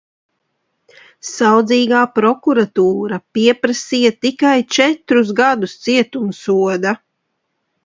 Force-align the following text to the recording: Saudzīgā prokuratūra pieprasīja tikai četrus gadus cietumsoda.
Saudzīgā 1.31 1.99
prokuratūra 2.15 3.21
pieprasīja 3.39 4.13
tikai 4.27 4.55
četrus 4.79 5.37
gadus 5.43 5.79
cietumsoda. 5.87 6.99